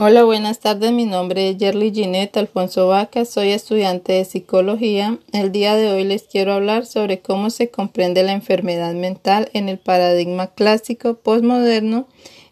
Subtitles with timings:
[0.00, 0.92] Hola, buenas tardes.
[0.92, 3.24] Mi nombre es Yerly Ginette Alfonso Vaca.
[3.24, 5.18] Soy estudiante de psicología.
[5.32, 9.68] El día de hoy les quiero hablar sobre cómo se comprende la enfermedad mental en
[9.68, 12.06] el paradigma clásico postmoderno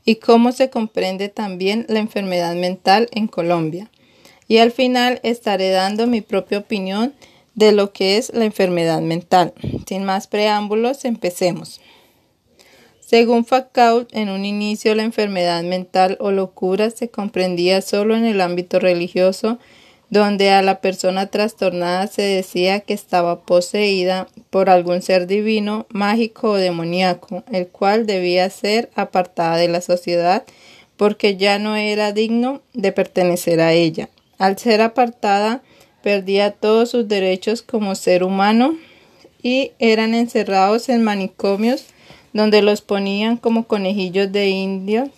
[0.04, 3.92] y cómo se comprende también la enfermedad mental en Colombia.
[4.48, 7.14] Y al final estaré dando mi propia opinión
[7.54, 9.54] de lo que es la enfermedad mental.
[9.86, 11.80] Sin más preámbulos, empecemos.
[13.06, 18.40] Según Foucault, en un inicio la enfermedad mental o locura se comprendía solo en el
[18.40, 19.60] ámbito religioso,
[20.10, 26.50] donde a la persona trastornada se decía que estaba poseída por algún ser divino, mágico
[26.50, 30.42] o demoníaco, el cual debía ser apartada de la sociedad
[30.96, 34.08] porque ya no era digno de pertenecer a ella.
[34.36, 35.62] Al ser apartada,
[36.02, 38.76] perdía todos sus derechos como ser humano
[39.44, 41.84] y eran encerrados en manicomios
[42.36, 45.10] donde los ponían como conejillos de indio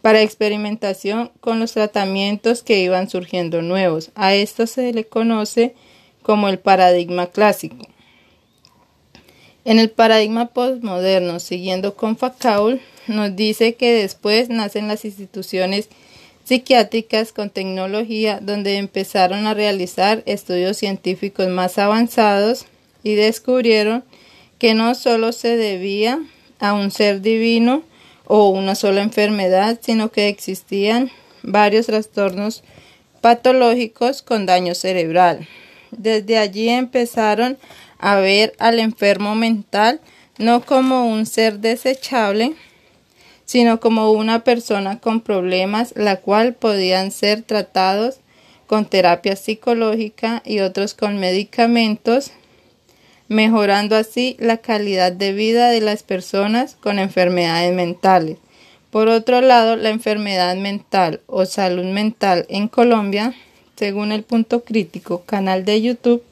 [0.00, 4.10] para experimentación con los tratamientos que iban surgiendo nuevos.
[4.14, 5.74] A esto se le conoce
[6.22, 7.86] como el paradigma clásico.
[9.64, 15.88] En el paradigma postmoderno, siguiendo con Foucault, nos dice que después nacen las instituciones
[16.44, 22.66] psiquiátricas con tecnología donde empezaron a realizar estudios científicos más avanzados
[23.02, 24.02] y descubrieron
[24.60, 26.20] que no solo se debía
[26.60, 27.82] a un ser divino
[28.26, 31.10] o una sola enfermedad, sino que existían
[31.42, 32.62] varios trastornos
[33.22, 35.48] patológicos con daño cerebral.
[35.90, 37.58] Desde allí empezaron
[37.98, 40.00] a ver al enfermo mental
[40.38, 42.54] no como un ser desechable,
[43.46, 48.20] sino como una persona con problemas, la cual podían ser tratados
[48.66, 52.32] con terapia psicológica y otros con medicamentos
[53.30, 58.38] mejorando así la calidad de vida de las personas con enfermedades mentales.
[58.90, 63.32] Por otro lado, la enfermedad mental o salud mental en Colombia,
[63.76, 66.24] según el punto crítico, canal de YouTube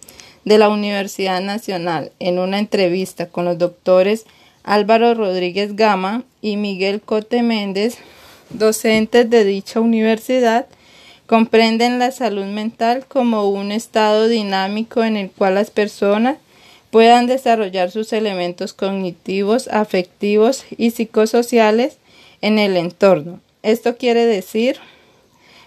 [0.44, 4.26] de la Universidad Nacional, en una entrevista con los doctores
[4.64, 7.98] Álvaro Rodríguez Gama y Miguel Cote Méndez,
[8.50, 10.66] docentes de dicha universidad,
[11.28, 16.38] comprenden la salud mental como un estado dinámico en el cual las personas
[16.90, 21.98] puedan desarrollar sus elementos cognitivos, afectivos y psicosociales
[22.40, 23.40] en el entorno.
[23.62, 24.78] Esto quiere decir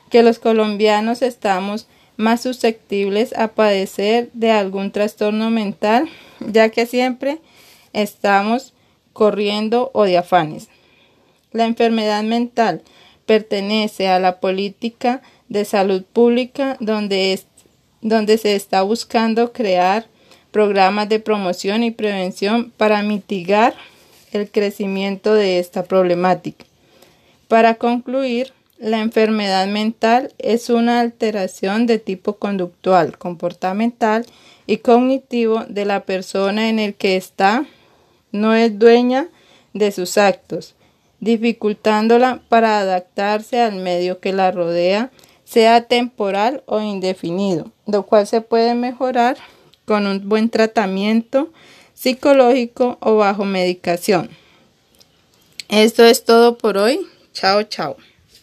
[0.10, 1.88] que los colombianos estamos
[2.18, 7.40] más susceptibles a padecer de algún trastorno mental, ya que siempre
[7.94, 8.74] estamos
[9.14, 10.70] corriendo o de afanes.
[11.52, 12.82] La enfermedad mental
[13.26, 17.46] pertenece a la política de salud pública donde, es,
[18.02, 20.08] donde se está buscando crear
[20.52, 23.74] programas de promoción y prevención para mitigar
[24.32, 26.66] el crecimiento de esta problemática.
[27.48, 34.26] Para concluir, la enfermedad mental es una alteración de tipo conductual, comportamental
[34.66, 37.66] y cognitivo de la persona en el que está
[38.32, 39.28] no es dueña
[39.74, 40.76] de sus actos,
[41.20, 45.12] dificultándola para adaptarse al medio que la rodea,
[45.44, 49.38] sea temporal o indefinido, lo cual se puede mejorar
[49.86, 51.52] con un buen tratamiento
[51.94, 54.30] psicológico o bajo medicación.
[55.70, 57.00] Esto es todo por hoy.
[57.34, 57.96] Chao, chao.